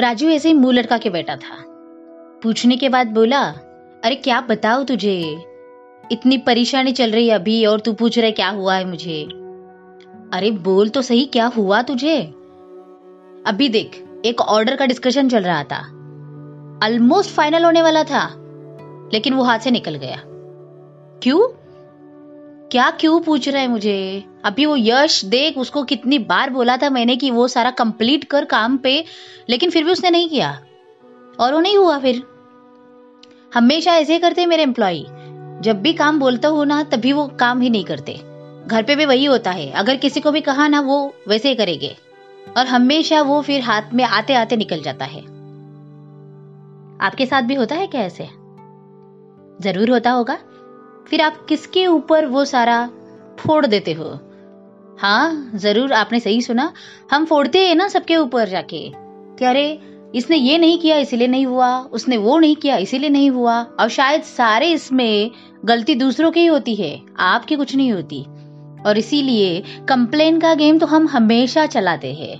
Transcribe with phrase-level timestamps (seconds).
[0.00, 1.64] राजू ऐसे ही मुँह लटका के बैठा था।
[2.42, 3.40] पूछने के बाद बोला,
[4.04, 5.44] अरे क्या बताओ तुझे?
[6.12, 9.24] इतनी परेशानी चल रही है अभी और तू पूछ रहे क्या हुआ है मुझे?
[10.32, 12.22] अरे बोल तो सही, क्या हुआ तुझे?
[13.46, 15.78] अभी देख, एक ऑर्डर का डिस्कशन चल रहा था।
[16.86, 18.26] ऑलमोस्ट फाइनल होने वाला था,
[19.14, 20.22] लेकिन वो हाथ से निकल गया।
[21.22, 21.48] क्यों?
[22.68, 24.24] क्या क्यों पूछ रहा है मुझे?
[24.44, 28.44] अभी वो यश देख, उसको कितनी बार बोला था मैंने कि वो सारा कंप्लीट कर
[28.44, 29.04] काम पे,
[29.50, 30.62] लेकिन फिर भी उसने नहीं किया।
[31.40, 32.22] और वो नहीं हुआ फिर।
[33.54, 35.00] हमेशा ऐसे करते मेरे एम्प्लॉय
[35.62, 38.12] जब भी काम बोलता हूँ ना, तभी वो काम ही नहीं करते।
[38.66, 41.54] घर पे भी वही होता है। अगर किसी को भी कहा ना, वो वैसे ही
[41.54, 41.96] करेंगे।
[42.56, 45.20] और हमेशा वो फिर हाथ में आते आते निकल जाता है।
[47.00, 48.24] आपके साथ भी होता है क्या ऐसे?
[49.60, 50.38] ज़रूर होता होगा।
[51.08, 52.90] फिर आप किसके ऊपर वो सारा
[53.38, 54.20] फोड़ देते हो?
[55.00, 56.72] हाँ ज़रूर, आपने सही सुना।
[57.12, 58.92] हम फोड़ते हैं ना सबके ऊपर जाके।
[59.38, 59.80] कि अरे,
[60.14, 63.88] इसने ये नहीं किया, इसीलिए नहीं हुआ, उसने वो नहीं किया, इसीलिए नहीं हुआ। और
[63.88, 65.30] शायद सारे इसमें
[65.64, 68.24] गलती दूसरों की ही होती है, आपकी कुछ नहीं होती।
[68.86, 72.36] और इसीलिए कंप्लेन का गेम तो हम हमेशा चलाते हैं।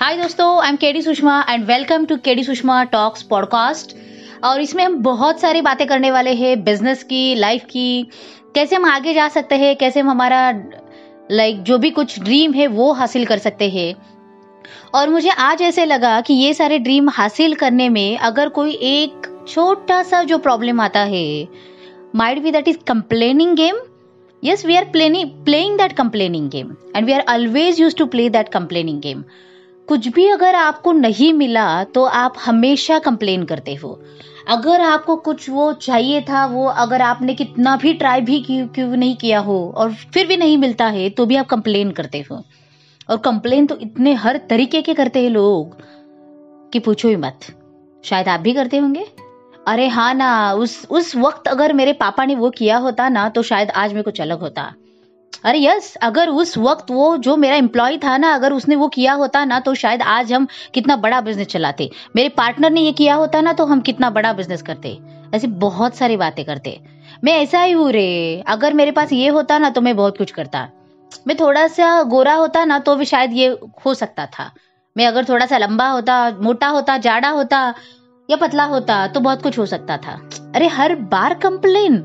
[0.00, 3.96] हाय दोस्तों I am K D Sushma and welcome to K D Sushma talks podcast
[4.44, 8.06] और इसमें हम बहुत सारी बातें करने वाले हैं बिज़नेस की लाइफ की,
[8.54, 10.52] कैसे हम आगे जा सकते हैं, कैसे हम हमारा
[11.30, 13.94] लाइक जो भी कुछ ड्रीम है, वो हासिल कर सकते हैं।
[14.94, 19.44] और मुझे आज ऐसे लगा कि ये सारे ड्रीम हासिल करने में अगर कोई एक
[19.48, 21.48] छोटा सा जो प्रॉब्लम आता है
[22.14, 23.76] might be that is complaining game
[24.42, 28.28] yes, we are playing playing that complaining game, and we are always used to play
[28.30, 29.22] that complaining game
[29.88, 34.00] कुछ भी अगर आपको नहीं मिला तो आप हमेशा कंप्लेन करते हो।
[34.48, 38.88] अगर आपको कुछ वो चाहिए था, वो अगर आपने कितना भी ट्राई भी क्यों क्यों
[38.88, 42.42] नहीं किया हो, और फिर भी नहीं मिलता है तो भी आप कंप्लेन करते हो।
[43.08, 45.76] और कंप्लेन तो इतने हर तरीके के करते हैं लोग,
[46.72, 47.46] कि पूछो ही मत।
[48.04, 49.06] शायद आप भी करते होंगे।
[49.68, 53.42] अरे हाँ ना, उस उस वक्त अगर मेरे पापा ने वो किया होता ना तो
[53.42, 54.72] शायद आज में कुछ अलग होता।
[55.44, 59.12] अरे यस अगर उस वक्त वो, जो मेरा एम्प्लॉय था ना, अगर उसने वो किया
[59.12, 63.14] होता ना तो शायद आज हम कितना बड़ा बिज़नेस चलाते। मेरे पार्टनर ने ये किया
[63.14, 64.98] होता ना तो हम कितना बड़ा बिज़नेस करते।
[65.34, 66.80] ऐसी बहुत सारी बातें करते।
[67.24, 70.30] मैं ऐसा ही हूँ रे। अगर मेरे पास ये होता ना तो मैं बहुत कुछ
[70.30, 70.68] करता।
[71.26, 73.48] मैं थोड़ा सा गोरा होता ना तो भी शायद ये
[73.86, 74.50] हो सकता था।
[74.96, 77.74] मैं अगर थोड़ा सा लंबा होता, मोटा होता, जाड़ा होता
[78.28, 80.20] या पतला होता तो बहुत कुछ हो सकता था।
[80.54, 81.96] अरे हर बार कंप्लेन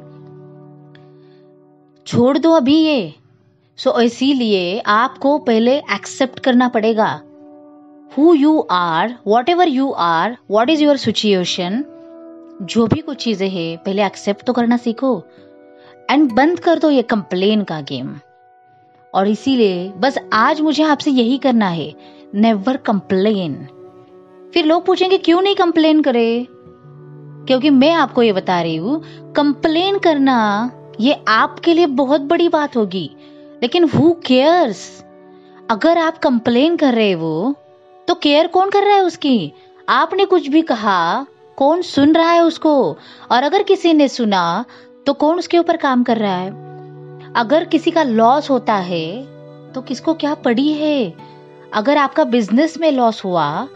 [2.08, 3.14] छोड़ दो अभी ये।
[3.80, 7.08] सो so, इसीलिए आपको पहले एक्सेप्ट करना पड़ेगा।
[8.12, 9.16] Who you are
[9.50, 11.84] whatever you are what is your situation
[12.62, 15.24] जो भी कुछ चीज़ें हैं पहले एक्सेप्ट तो करना सीखो।
[16.12, 18.16] एंड बंद कर दो ये कंप्लेन का गेम
[19.14, 21.94] और इसीलिए बस आज मुझे आपसे यही करना है।
[22.36, 23.56] नेवर कंप्लेन
[24.54, 26.48] फिर लोग पूछेंगे क्यों नहीं कंप्लेन करे?
[26.50, 29.02] क्योंकि मैं आपको ये बता रही हूँ
[29.34, 33.10] कंप्लेन करना ये आपके लिए बहुत बड़ी बात होगी।
[33.62, 35.04] लेकिन हु केयर्स
[35.72, 37.56] अगर आप कंप्लेन कर रहे हो
[38.08, 39.54] तो केयर कौन कर रहा है उसकी?
[39.90, 41.26] आपने कुछ भी कहा,
[41.58, 42.98] कौन सुन रहा है उसको?
[43.32, 44.66] और अगर किसी ने सुना
[45.06, 46.50] तो कौन उसके ऊपर काम कर रहा है?
[47.36, 49.08] अगर किसी का लॉस होता है
[49.74, 51.14] तो किसको क्या पड़ी है?
[51.74, 53.68] अगर आपका बिज़नेस में लॉस हुआ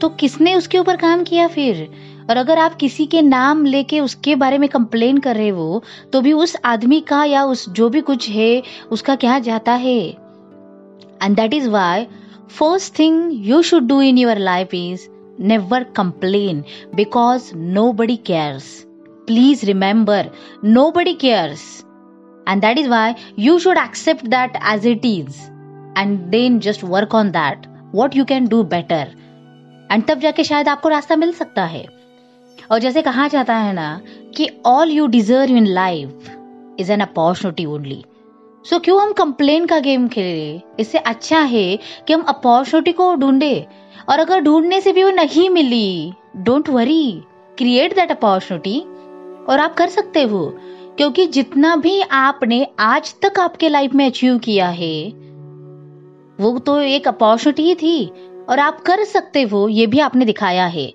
[0.00, 1.88] तो किसने उसके ऊपर काम किया फिर?
[2.30, 6.20] और अगर आप किसी के नाम लेके उसके बारे में कंप्लेन कर रहे हो तो
[6.20, 10.00] भी उस आदमी का या उस जो भी कुछ है, उसका क्या जाता है?
[11.22, 12.06] And that is why
[12.50, 15.08] first thing you should do in your life is
[15.40, 17.50] never complain because
[17.92, 18.64] nobody cares
[19.26, 20.30] please remember
[20.90, 21.62] nobody cares
[22.48, 25.40] and that is why you should accept that as it is
[25.98, 29.14] and then just work on that what you can do better
[29.90, 31.97] and तब जाके शायद आपको रास्ता मिल सकता है।
[32.70, 34.00] और जैसे कहा जाता है ना
[34.36, 36.30] कि all you deserve in life
[36.80, 38.04] is an opportunity only
[38.64, 40.60] so क्यों हम कंप्लेन का गेम खेले?
[40.80, 43.66] इससे अच्छा है कि हम अपॉर्चुनिटी को ढूंढे।
[44.08, 47.22] और अगर ढूँढने से भी वो नहीं मिली don't worry
[47.58, 48.80] create that opportunity
[49.48, 50.58] और आप कर सकते हो।
[50.96, 55.02] क्योंकि जितना भी आपने आज तक आपके लाइफ में अचीव किया है,
[56.40, 58.12] वो तो एक अपॉर्चुनिटी ही थी।
[58.48, 60.92] और आप कर सकते हो, ये भी आपने दिखाया है।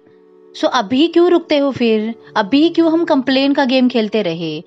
[0.55, 2.15] सो अभी क्यों रुकते हो फिर?
[2.37, 4.63] अभी क्यों हम कंप्लेन का गेम खेलते रहे?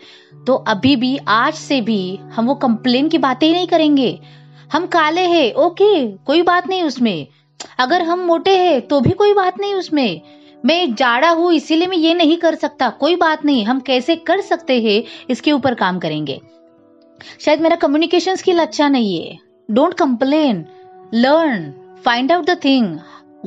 [0.46, 4.18] तो अभी भी, आज से भी हम वो कंप्लेन की बातें ही नहीं करेंगे।
[4.72, 7.26] हम काले हैं ओके कोई बात नहीं उसमें।
[7.78, 10.20] अगर हम मोटे हैं तो भी कोई बात नहीं उसमें।
[10.64, 14.40] मैं जाड़ा हूँ, इसीलिए मैं ये नहीं कर सकता। कोई बात नहीं, हम कैसे कर
[14.40, 16.40] सकते हैं, इसके ऊपर काम करेंगे।
[17.40, 19.38] शायद मेरा कम्युनिकेशन स्किल अच्छा नहीं है।
[19.70, 20.64] Don't complain
[21.14, 21.72] learn
[22.04, 22.86] find out the thing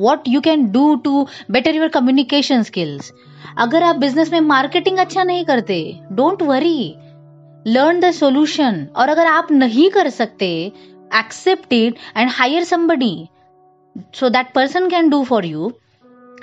[0.00, 3.12] what you can do to better your communication skills
[3.58, 6.94] अगर आप बिज़नेस में मार्केटिंग अच्छा नहीं करते don't worry
[7.66, 10.72] learn the solution और अगर आप नहीं कर सकते
[11.16, 13.28] accept it and hire somebody
[14.14, 15.72] so that person can do for you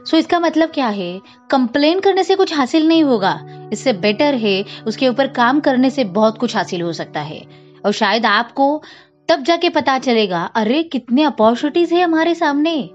[0.06, 1.19] so इसका मतलब क्या है?
[1.51, 3.39] कंप्लेन करने से कुछ हासिल नहीं होगा।
[3.74, 7.42] इससे बेटर है, उसके ऊपर काम करने से बहुत कुछ हासिल हो सकता है।
[7.86, 8.83] और शायद आपको
[9.30, 12.89] तब जाके पता चलेगा, अरे कितने अपॉर्चुनिटीज़ है हमारे सामने।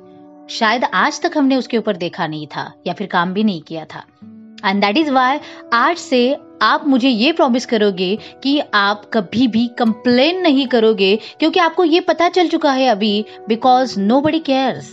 [0.52, 3.84] शायद आज तक हमने उसके ऊपर देखा नहीं था, या फिर काम भी नहीं किया
[3.84, 4.04] था।
[4.64, 5.38] एंड दैट इज़ वाई
[5.74, 11.60] आज से आप मुझे ये प्रॉमिस करोगे कि आप कभी भी कंप्लेन नहीं करोगे, क्योंकि
[11.60, 14.90] आपको ये पता चल चुका है अभी because nobody cares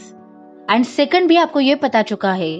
[0.72, 2.56] and second भी आपको ये पता चुका है,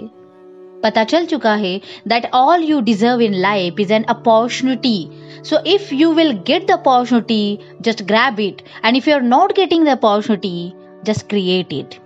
[0.84, 1.76] पता चल चुका है
[2.08, 5.10] that all you deserve in life is an opportunity
[5.44, 9.56] so if you will get the opportunity just grab it and if you are not
[9.56, 10.72] getting the opportunity
[11.06, 12.00] just create it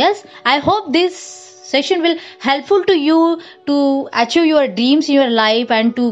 [0.00, 1.18] yes i hope this
[1.70, 3.76] session will helpful to you to
[4.12, 6.06] achieve your dreams in your life and to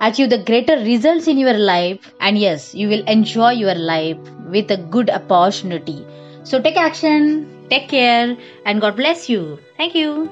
[0.00, 2.12] achieve the greater results in your life.
[2.20, 4.16] And yes you will enjoy your life
[4.48, 6.06] with a good opportunity.
[6.44, 9.58] So take action take care and god bless you.
[9.76, 10.30] Thank you